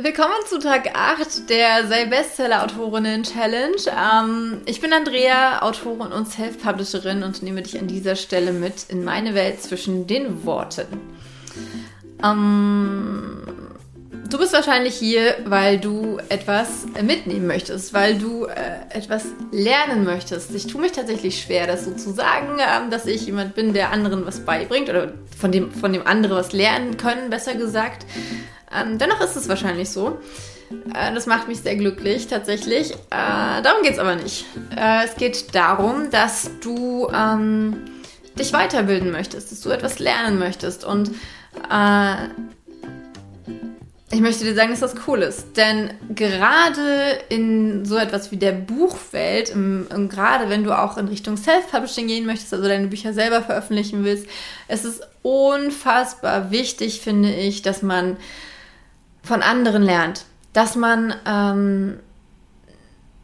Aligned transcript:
Willkommen 0.00 0.46
zu 0.46 0.60
Tag 0.60 0.94
8 0.94 1.50
der 1.50 1.88
Sei 1.88 2.04
Bestseller-Autorinnen 2.04 3.24
Challenge. 3.24 3.74
Ähm, 3.88 4.60
ich 4.64 4.80
bin 4.80 4.92
Andrea, 4.92 5.60
Autorin 5.62 6.12
und 6.12 6.28
Self-Publisherin 6.28 7.24
und 7.24 7.42
nehme 7.42 7.62
dich 7.62 7.76
an 7.76 7.88
dieser 7.88 8.14
Stelle 8.14 8.52
mit 8.52 8.84
in 8.90 9.02
meine 9.02 9.34
Welt 9.34 9.60
zwischen 9.60 10.06
den 10.06 10.44
Worten. 10.44 10.86
Ähm, 12.22 13.42
du 14.30 14.38
bist 14.38 14.52
wahrscheinlich 14.52 14.94
hier, 14.94 15.34
weil 15.46 15.80
du 15.80 16.18
etwas 16.28 16.86
mitnehmen 17.02 17.48
möchtest, 17.48 17.92
weil 17.92 18.18
du 18.18 18.44
äh, 18.44 18.54
etwas 18.90 19.24
lernen 19.50 20.04
möchtest. 20.04 20.54
Ich 20.54 20.68
tue 20.68 20.80
mich 20.80 20.92
tatsächlich 20.92 21.42
schwer, 21.42 21.66
das 21.66 21.86
so 21.86 21.90
zu 21.90 22.12
sagen, 22.12 22.60
äh, 22.60 22.88
dass 22.88 23.06
ich 23.06 23.26
jemand 23.26 23.56
bin, 23.56 23.72
der 23.72 23.90
anderen 23.90 24.24
was 24.24 24.38
beibringt 24.44 24.90
oder 24.90 25.14
von 25.36 25.50
dem, 25.50 25.72
von 25.72 25.92
dem 25.92 26.06
andere 26.06 26.36
was 26.36 26.52
lernen 26.52 26.96
können, 26.98 27.30
besser 27.30 27.56
gesagt. 27.56 28.06
Ähm, 28.74 28.98
dennoch 28.98 29.20
ist 29.20 29.36
es 29.36 29.48
wahrscheinlich 29.48 29.90
so. 29.90 30.18
Äh, 30.94 31.14
das 31.14 31.26
macht 31.26 31.48
mich 31.48 31.60
sehr 31.60 31.76
glücklich, 31.76 32.26
tatsächlich. 32.26 32.92
Äh, 32.92 33.62
darum 33.62 33.82
geht 33.82 33.92
es 33.92 33.98
aber 33.98 34.16
nicht. 34.16 34.44
Äh, 34.76 35.04
es 35.04 35.16
geht 35.16 35.54
darum, 35.54 36.10
dass 36.10 36.50
du 36.60 37.08
ähm, 37.14 37.84
dich 38.38 38.52
weiterbilden 38.52 39.10
möchtest, 39.10 39.50
dass 39.52 39.60
du 39.60 39.70
etwas 39.70 39.98
lernen 39.98 40.38
möchtest. 40.38 40.84
Und 40.84 41.10
äh, 41.70 42.14
ich 44.10 44.20
möchte 44.20 44.44
dir 44.44 44.54
sagen, 44.54 44.70
dass 44.70 44.80
das 44.80 44.94
cool 45.06 45.20
ist. 45.20 45.56
Denn 45.56 45.90
gerade 46.14 47.18
in 47.28 47.84
so 47.84 47.96
etwas 47.96 48.30
wie 48.30 48.36
der 48.36 48.52
Buchwelt, 48.52 49.50
im, 49.50 49.86
im, 49.94 50.08
gerade 50.08 50.48
wenn 50.48 50.64
du 50.64 50.78
auch 50.78 50.96
in 50.96 51.08
Richtung 51.08 51.36
Self-Publishing 51.36 52.06
gehen 52.06 52.24
möchtest, 52.24 52.54
also 52.54 52.66
deine 52.66 52.86
Bücher 52.86 53.12
selber 53.12 53.42
veröffentlichen 53.42 54.04
willst, 54.04 54.26
es 54.66 54.84
ist 54.84 55.02
unfassbar 55.22 56.50
wichtig, 56.50 57.00
finde 57.00 57.32
ich, 57.34 57.60
dass 57.60 57.82
man 57.82 58.16
von 59.28 59.42
anderen 59.42 59.82
lernt, 59.82 60.24
dass 60.54 60.74
man, 60.74 61.14
ähm, 61.26 62.00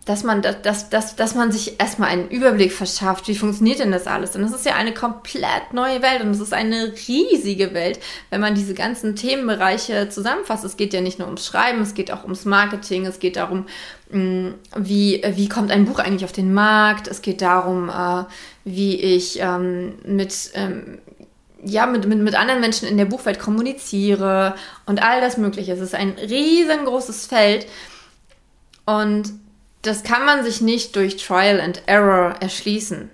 dass 0.04 0.22
man, 0.22 0.42
dass, 0.42 0.90
dass, 0.90 1.16
dass 1.16 1.34
man 1.34 1.50
sich 1.50 1.80
erstmal 1.80 2.10
einen 2.10 2.28
Überblick 2.28 2.72
verschafft, 2.72 3.26
wie 3.26 3.34
funktioniert 3.34 3.78
denn 3.78 3.90
das 3.90 4.06
alles? 4.06 4.32
Denn 4.32 4.42
das 4.42 4.52
ist 4.52 4.66
ja 4.66 4.74
eine 4.74 4.92
komplett 4.92 5.72
neue 5.72 6.02
Welt 6.02 6.20
und 6.20 6.28
es 6.28 6.40
ist 6.40 6.52
eine 6.52 6.92
riesige 7.08 7.72
Welt, 7.72 7.98
wenn 8.28 8.42
man 8.42 8.54
diese 8.54 8.74
ganzen 8.74 9.16
Themenbereiche 9.16 10.10
zusammenfasst. 10.10 10.62
Es 10.62 10.76
geht 10.76 10.92
ja 10.92 11.00
nicht 11.00 11.18
nur 11.18 11.26
ums 11.26 11.46
Schreiben, 11.46 11.80
es 11.80 11.94
geht 11.94 12.12
auch 12.12 12.24
ums 12.24 12.44
Marketing, 12.44 13.06
es 13.06 13.18
geht 13.18 13.36
darum, 13.36 13.64
mm, 14.10 14.48
wie, 14.76 15.22
wie 15.26 15.48
kommt 15.48 15.70
ein 15.70 15.86
Buch 15.86 16.00
eigentlich 16.00 16.26
auf 16.26 16.32
den 16.32 16.52
Markt, 16.52 17.08
es 17.08 17.22
geht 17.22 17.40
darum, 17.40 17.88
äh, 17.88 18.24
wie 18.64 19.00
ich 19.00 19.38
ähm, 19.40 19.94
mit 20.04 20.50
ähm, 20.52 20.98
ja, 21.64 21.86
mit, 21.86 22.06
mit, 22.06 22.18
mit 22.18 22.34
anderen 22.34 22.60
Menschen 22.60 22.88
in 22.88 22.96
der 22.96 23.04
Buchwelt 23.06 23.38
kommuniziere 23.38 24.54
und 24.86 25.02
all 25.02 25.20
das 25.20 25.36
Mögliche. 25.36 25.72
Es 25.72 25.80
ist 25.80 25.94
ein 25.94 26.10
riesengroßes 26.10 27.26
Feld 27.26 27.66
und 28.84 29.32
das 29.82 30.02
kann 30.02 30.24
man 30.24 30.44
sich 30.44 30.60
nicht 30.60 30.96
durch 30.96 31.16
Trial 31.16 31.60
and 31.60 31.82
Error 31.86 32.34
erschließen, 32.40 33.10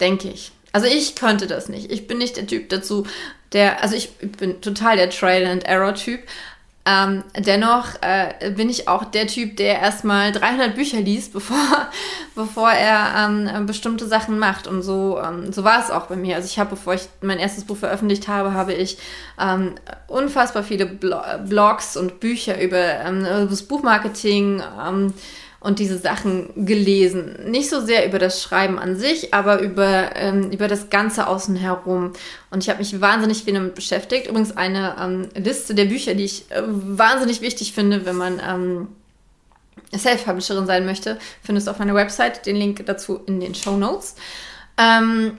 denke 0.00 0.28
ich. 0.28 0.52
Also 0.72 0.86
ich 0.86 1.14
könnte 1.14 1.46
das 1.46 1.68
nicht. 1.68 1.90
Ich 1.90 2.06
bin 2.06 2.18
nicht 2.18 2.36
der 2.36 2.46
Typ 2.46 2.68
dazu, 2.68 3.06
der, 3.52 3.82
also 3.82 3.94
ich 3.94 4.16
bin 4.18 4.60
total 4.60 4.96
der 4.96 5.10
Trial 5.10 5.46
and 5.46 5.64
Error 5.64 5.94
Typ, 5.94 6.20
ähm, 6.86 7.24
dennoch 7.38 7.94
äh, 8.02 8.50
bin 8.50 8.68
ich 8.68 8.88
auch 8.88 9.04
der 9.04 9.26
Typ, 9.26 9.56
der 9.56 9.80
erstmal 9.80 10.32
300 10.32 10.74
Bücher 10.74 11.00
liest, 11.00 11.32
bevor, 11.32 11.56
bevor 12.34 12.70
er 12.70 13.26
ähm, 13.26 13.66
bestimmte 13.66 14.06
Sachen 14.06 14.38
macht. 14.38 14.66
Und 14.66 14.82
so, 14.82 15.18
ähm, 15.18 15.50
so 15.52 15.64
war 15.64 15.82
es 15.82 15.90
auch 15.90 16.06
bei 16.06 16.16
mir. 16.16 16.36
Also 16.36 16.46
ich 16.46 16.58
habe, 16.58 16.70
bevor 16.70 16.94
ich 16.94 17.08
mein 17.22 17.38
erstes 17.38 17.64
Buch 17.64 17.78
veröffentlicht 17.78 18.28
habe, 18.28 18.52
habe 18.52 18.74
ich 18.74 18.98
ähm, 19.40 19.76
unfassbar 20.08 20.62
viele 20.62 20.86
Blo 20.86 21.20
Blogs 21.48 21.96
und 21.96 22.20
Bücher 22.20 22.60
über 22.60 22.78
ähm, 22.78 23.24
das 23.24 23.62
Buchmarketing, 23.62 24.62
ähm, 24.86 25.14
und 25.64 25.78
diese 25.78 25.96
Sachen 25.96 26.66
gelesen. 26.66 27.50
Nicht 27.50 27.70
so 27.70 27.80
sehr 27.80 28.06
über 28.06 28.18
das 28.18 28.42
Schreiben 28.42 28.78
an 28.78 28.96
sich, 28.96 29.32
aber 29.32 29.60
über, 29.60 30.14
ähm, 30.14 30.50
über 30.50 30.68
das 30.68 30.90
Ganze 30.90 31.26
außen 31.26 31.56
herum. 31.56 32.12
Und 32.50 32.62
ich 32.62 32.68
habe 32.68 32.80
mich 32.80 33.00
wahnsinnig 33.00 33.44
viel 33.44 33.54
damit 33.54 33.74
beschäftigt. 33.74 34.26
Übrigens 34.26 34.54
eine 34.54 34.96
ähm, 35.00 35.28
Liste 35.34 35.74
der 35.74 35.86
Bücher, 35.86 36.14
die 36.14 36.24
ich 36.24 36.50
äh, 36.50 36.62
wahnsinnig 36.66 37.40
wichtig 37.40 37.72
finde, 37.72 38.04
wenn 38.04 38.16
man 38.16 38.42
ähm, 38.46 38.88
Self-Publisherin 39.96 40.66
sein 40.66 40.84
möchte, 40.84 41.18
findest 41.42 41.66
du 41.66 41.70
auf 41.70 41.78
meiner 41.78 41.94
Website. 41.94 42.44
Den 42.44 42.56
Link 42.56 42.84
dazu 42.84 43.20
in 43.26 43.40
den 43.40 43.54
Show 43.54 43.78
Notes. 43.78 44.16
Ähm, 44.76 45.38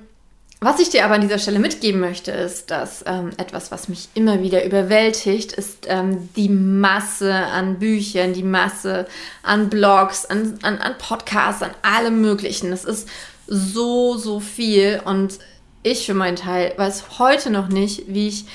was 0.62 0.80
ich 0.80 0.90
dir 0.90 1.06
aber 1.06 1.16
an 1.16 1.22
dieser 1.22 1.38
Stelle 1.38 1.60
mitgeben 1.60 2.00
möchte, 2.00 2.32
ist, 2.32 2.72
dass 2.72 3.04
ähm, 3.06 3.32
etwas, 3.38 3.72
was 3.72 3.90
mich 3.90 4.10
immer 4.14 4.42
wieder 4.42 4.66
überwältigt, 4.66 5.52
ist 5.52 5.86
ähm, 5.88 6.30
die 6.36 6.50
Masse 6.50 7.34
an 7.34 7.78
Büchern, 7.78 8.34
die 8.34 8.44
Masse 8.44 9.06
an 9.44 9.70
Blogs, 9.70 10.26
an, 10.26 10.58
an, 10.64 10.78
an 10.80 10.98
Podcasts, 10.98 11.62
an 11.62 11.72
allem 11.82 12.22
Möglichen. 12.22 12.72
Es 12.72 12.86
ist 12.86 13.08
so, 13.48 14.18
so 14.18 14.40
viel 14.40 15.02
und 15.06 15.38
ich 15.84 16.06
für 16.06 16.16
meinen 16.16 16.36
Teil 16.36 16.74
weiß 16.78 17.20
heute 17.20 17.52
noch 17.52 17.68
nicht, 17.68 18.04
wie 18.08 18.30
ich 18.30 18.46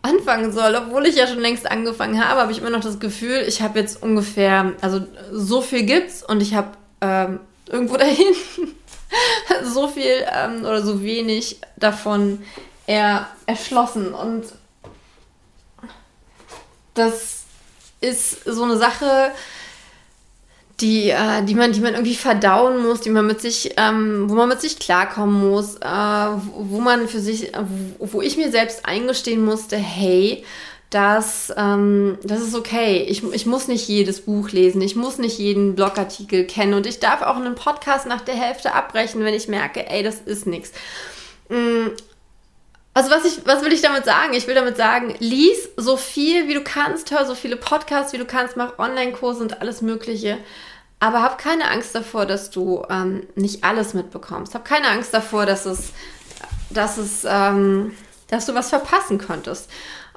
anfangen 0.00 0.52
soll, 0.52 0.74
obwohl 0.76 1.06
ich 1.06 1.16
ja 1.16 1.26
schon 1.26 1.40
längst 1.40 1.70
angefangen 1.70 2.22
habe, 2.22 2.40
habe 2.40 2.52
ich 2.52 2.58
immer 2.58 2.70
noch 2.70 2.80
das 2.80 3.00
Gefühl, 3.00 3.44
ich 3.46 3.60
habe 3.60 3.78
jetzt 3.78 4.02
ungefähr, 4.02 4.72
also 4.80 5.00
so 5.32 5.60
viel 5.60 5.84
gibt's 5.84 6.22
und 6.22 6.42
ich 6.42 6.54
habe 6.54 6.72
ähm, 7.00 7.40
irgendwo 7.68 7.96
dahin 7.98 8.34
so 9.64 9.88
viel 9.88 10.24
ähm, 10.32 10.64
oder 10.64 10.82
so 10.82 11.02
wenig 11.02 11.60
davon 11.76 12.42
er 12.86 13.28
erschlossen. 13.46 14.14
Und 14.14 14.44
das 16.94 17.44
ist 18.00 18.44
so 18.44 18.64
eine 18.64 18.76
Sache, 18.76 19.32
die, 20.80 21.10
äh, 21.10 21.42
die, 21.44 21.54
man, 21.54 21.72
die 21.72 21.80
man 21.80 21.94
irgendwie 21.94 22.16
verdauen 22.16 22.82
muss, 22.82 23.00
die 23.00 23.10
man 23.10 23.26
mit 23.26 23.40
sich, 23.40 23.74
ähm, 23.76 24.28
wo 24.28 24.34
man 24.34 24.48
mit 24.48 24.60
sich 24.60 24.78
klarkommen 24.78 25.48
muss, 25.50 25.76
äh, 25.76 25.86
wo 25.86 26.80
man 26.80 27.08
für 27.08 27.20
sich, 27.20 27.52
wo, 27.98 28.12
wo 28.14 28.22
ich 28.22 28.36
mir 28.36 28.50
selbst 28.50 28.84
eingestehen 28.84 29.44
musste, 29.44 29.76
hey, 29.76 30.44
dass 30.94 31.52
ähm, 31.56 32.18
das 32.22 32.40
ist 32.40 32.54
okay. 32.54 33.04
Ich, 33.08 33.24
ich 33.24 33.46
muss 33.46 33.66
nicht 33.66 33.88
jedes 33.88 34.20
Buch 34.20 34.50
lesen, 34.50 34.80
ich 34.80 34.94
muss 34.94 35.18
nicht 35.18 35.38
jeden 35.38 35.74
Blogartikel 35.74 36.46
kennen 36.46 36.72
und 36.72 36.86
ich 36.86 37.00
darf 37.00 37.20
auch 37.22 37.34
einen 37.34 37.56
Podcast 37.56 38.06
nach 38.06 38.20
der 38.20 38.36
Hälfte 38.36 38.74
abbrechen, 38.74 39.24
wenn 39.24 39.34
ich 39.34 39.48
merke, 39.48 39.90
ey, 39.90 40.04
das 40.04 40.20
ist 40.20 40.46
nichts. 40.46 40.70
Mm, 41.48 41.88
also 42.94 43.10
was, 43.10 43.24
ich, 43.24 43.44
was 43.44 43.64
will 43.64 43.72
ich 43.72 43.82
damit 43.82 44.04
sagen? 44.04 44.34
Ich 44.34 44.46
will 44.46 44.54
damit 44.54 44.76
sagen, 44.76 45.16
lies 45.18 45.68
so 45.76 45.96
viel, 45.96 46.46
wie 46.46 46.54
du 46.54 46.62
kannst, 46.62 47.10
hör 47.10 47.26
so 47.26 47.34
viele 47.34 47.56
Podcasts, 47.56 48.12
wie 48.12 48.18
du 48.18 48.24
kannst, 48.24 48.56
mach 48.56 48.78
Online-Kurse 48.78 49.42
und 49.42 49.60
alles 49.60 49.82
Mögliche. 49.82 50.38
Aber 51.00 51.22
hab 51.22 51.38
keine 51.38 51.72
Angst 51.72 51.92
davor, 51.96 52.24
dass 52.24 52.50
du 52.50 52.84
ähm, 52.88 53.26
nicht 53.34 53.64
alles 53.64 53.94
mitbekommst. 53.94 54.54
Hab 54.54 54.64
keine 54.64 54.86
Angst 54.90 55.12
davor, 55.12 55.44
dass 55.44 55.66
es, 55.66 55.92
dass 56.70 56.98
es, 56.98 57.26
ähm, 57.28 57.96
dass 58.28 58.46
du 58.46 58.54
was 58.54 58.68
verpassen 58.68 59.18
könntest. 59.18 59.68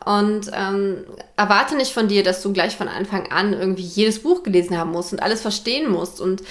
Und 0.07 0.49
ähm, 0.53 1.03
erwarte 1.35 1.75
nicht 1.75 1.91
von 1.91 2.07
dir, 2.07 2.23
dass 2.23 2.41
du 2.41 2.53
gleich 2.53 2.77
von 2.77 2.87
Anfang 2.87 3.29
an 3.29 3.51
irgendwie 3.51 3.83
jedes 3.83 4.19
Buch 4.23 4.41
gelesen 4.41 4.77
haben 4.77 4.91
musst 4.91 5.11
und 5.11 5.21
alles 5.21 5.41
verstehen 5.41 5.91
musst 5.91 6.21
und 6.21 6.43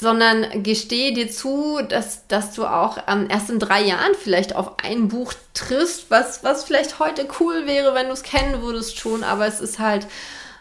sondern 0.00 0.64
gestehe 0.64 1.12
dir 1.12 1.30
zu, 1.30 1.78
dass, 1.88 2.26
dass 2.26 2.54
du 2.54 2.64
auch 2.64 2.98
ähm, 3.06 3.28
erst 3.30 3.50
in 3.50 3.60
drei 3.60 3.82
Jahren 3.82 4.14
vielleicht 4.20 4.56
auf 4.56 4.78
ein 4.82 5.06
Buch 5.06 5.32
triffst, 5.54 6.10
was, 6.10 6.42
was 6.42 6.64
vielleicht 6.64 6.98
heute 6.98 7.28
cool 7.38 7.66
wäre, 7.66 7.94
wenn 7.94 8.06
du 8.06 8.14
es 8.14 8.24
kennen 8.24 8.62
würdest 8.62 8.98
schon, 8.98 9.22
aber 9.22 9.46
es 9.46 9.60
ist 9.60 9.78
halt 9.78 10.08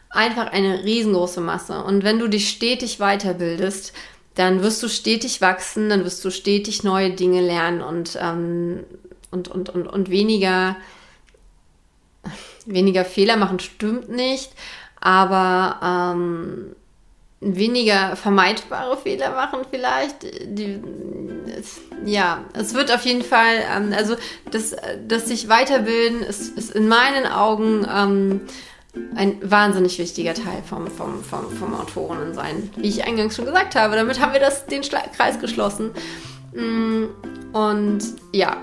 einfach 0.09 0.51
eine 0.51 0.83
riesengroße 0.83 1.41
Masse. 1.41 1.83
Und 1.83 2.03
wenn 2.03 2.19
du 2.19 2.27
dich 2.27 2.49
stetig 2.49 2.97
weiterbildest, 2.97 3.93
dann 4.35 4.61
wirst 4.61 4.83
du 4.83 4.87
stetig 4.87 5.41
wachsen, 5.41 5.89
dann 5.89 6.05
wirst 6.05 6.23
du 6.23 6.29
stetig 6.29 6.83
neue 6.83 7.11
Dinge 7.11 7.41
lernen 7.41 7.81
und, 7.81 8.15
ähm, 8.21 8.83
und, 9.31 9.47
und, 9.47 9.69
und, 9.69 9.87
und 9.87 10.09
weniger 10.09 10.75
weniger 12.65 13.05
Fehler 13.05 13.37
machen 13.37 13.59
stimmt 13.59 14.09
nicht, 14.09 14.51
aber 14.99 15.79
ähm, 16.17 16.75
weniger 17.41 18.15
vermeidbare 18.15 18.97
Fehler 18.97 19.31
machen 19.31 19.61
vielleicht. 19.69 20.23
Die, 20.23 20.79
ja, 22.05 22.43
es 22.53 22.73
wird 22.73 22.93
auf 22.93 23.05
jeden 23.05 23.23
Fall, 23.23 23.63
ähm, 23.75 23.93
also 23.95 24.15
das, 24.51 24.75
das 25.07 25.27
sich 25.27 25.49
weiterbilden 25.49 26.21
ist, 26.21 26.57
ist 26.57 26.71
in 26.71 26.87
meinen 26.87 27.25
Augen 27.25 27.87
ähm, 27.91 28.41
ein 29.15 29.37
wahnsinnig 29.41 29.99
wichtiger 29.99 30.33
Teil 30.33 30.63
vom, 30.67 30.87
vom, 30.87 31.23
vom, 31.23 31.49
vom 31.51 31.73
Autorinnen 31.73 32.33
sein, 32.33 32.69
wie 32.75 32.89
ich 32.89 33.05
eingangs 33.05 33.35
schon 33.35 33.45
gesagt 33.45 33.75
habe. 33.75 33.95
Damit 33.95 34.19
haben 34.19 34.33
wir 34.33 34.39
das, 34.39 34.65
den 34.65 34.81
Kreis 34.81 35.39
geschlossen. 35.39 35.91
Mm, 36.53 37.05
und 37.53 37.99
ja, 38.33 38.57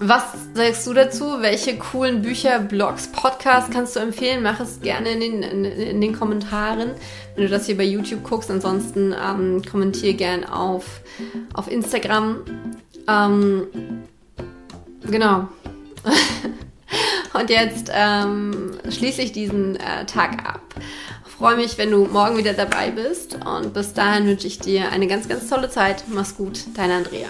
was 0.00 0.22
sagst 0.54 0.86
du 0.86 0.92
dazu? 0.92 1.40
Welche 1.40 1.76
coolen 1.78 2.22
Bücher, 2.22 2.58
Blogs, 2.58 3.08
Podcasts 3.08 3.70
kannst 3.70 3.96
du 3.96 4.00
empfehlen? 4.00 4.42
Mach 4.42 4.60
es 4.60 4.80
gerne 4.80 5.10
in 5.10 5.20
den, 5.20 5.42
in, 5.42 5.64
in 5.64 6.00
den 6.00 6.18
Kommentaren, 6.18 6.92
wenn 7.34 7.44
du 7.44 7.50
das 7.50 7.66
hier 7.66 7.76
bei 7.76 7.84
YouTube 7.84 8.22
guckst. 8.22 8.50
Ansonsten 8.50 9.14
ähm, 9.14 9.62
kommentier 9.70 10.14
gern 10.14 10.44
auf, 10.44 11.00
auf 11.52 11.70
Instagram. 11.70 12.42
Ähm, 13.08 13.66
genau. 15.02 15.48
Und 17.32 17.50
jetzt 17.50 17.90
ähm, 17.92 18.72
schließe 18.88 19.22
ich 19.22 19.32
diesen 19.32 19.76
äh, 19.76 20.06
Tag 20.06 20.46
ab. 20.46 20.62
Freue 21.24 21.56
mich, 21.56 21.78
wenn 21.78 21.90
du 21.90 22.06
morgen 22.06 22.36
wieder 22.36 22.52
dabei 22.52 22.90
bist. 22.90 23.36
Und 23.44 23.74
bis 23.74 23.92
dahin 23.92 24.26
wünsche 24.26 24.46
ich 24.46 24.60
dir 24.60 24.92
eine 24.92 25.08
ganz, 25.08 25.28
ganz 25.28 25.48
tolle 25.48 25.68
Zeit. 25.68 26.04
Mach's 26.08 26.36
gut, 26.36 26.60
deine 26.76 26.94
Andrea. 26.94 27.28